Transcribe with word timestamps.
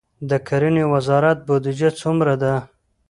د 0.29 0.31
کرنې 0.47 0.83
وزارت 0.93 1.39
بودیجه 1.47 1.89
څومره 2.01 2.33
ده؟ 2.41 2.53